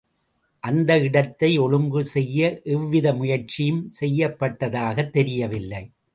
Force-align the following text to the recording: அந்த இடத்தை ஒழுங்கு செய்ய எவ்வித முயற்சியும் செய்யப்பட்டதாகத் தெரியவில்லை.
அந்த 0.63 0.99
இடத்தை 0.99 1.57
ஒழுங்கு 1.57 2.05
செய்ய 2.05 2.61
எவ்வித 2.63 3.13
முயற்சியும் 3.13 3.89
செய்யப்பட்டதாகத் 4.01 5.09
தெரியவில்லை. 5.09 5.83